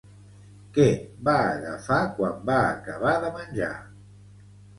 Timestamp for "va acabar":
2.49-3.13